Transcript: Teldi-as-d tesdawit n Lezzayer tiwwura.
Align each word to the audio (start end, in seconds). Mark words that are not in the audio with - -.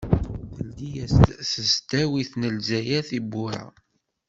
Teldi-as-d 0.55 1.27
tesdawit 1.51 2.31
n 2.35 2.41
Lezzayer 2.55 3.03
tiwwura. 3.09 3.65